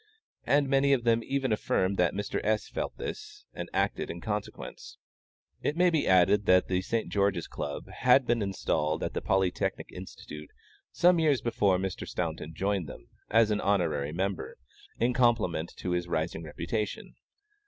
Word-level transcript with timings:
And 0.47 0.67
many 0.67 0.93
of 0.93 1.03
them 1.03 1.21
even 1.23 1.51
affirm 1.51 1.93
that 1.97 2.15
Mr. 2.15 2.41
S. 2.43 2.67
felt 2.67 2.97
this 2.97 3.45
and 3.53 3.69
acted 3.71 4.09
in 4.09 4.19
consequence. 4.19 4.97
It 5.61 5.77
may 5.77 5.91
be 5.91 6.07
added 6.07 6.47
that 6.47 6.67
the 6.69 6.81
St. 6.81 7.07
George's 7.11 7.43
Chess 7.43 7.49
Club 7.49 7.87
had 7.87 8.25
been 8.25 8.41
installed 8.41 9.03
at 9.03 9.13
the 9.13 9.21
Polytechnic 9.21 9.91
Institution 9.91 10.47
some 10.91 11.19
years 11.19 11.41
before 11.41 11.77
Mr. 11.77 12.07
Staunton 12.07 12.55
joined 12.55 12.89
them, 12.89 13.09
as 13.29 13.51
an 13.51 13.61
honorary 13.61 14.11
member, 14.11 14.57
in 14.97 15.13
compliment 15.13 15.71
to 15.77 15.91
his 15.91 16.07
rising 16.07 16.41
reputation. 16.43 17.13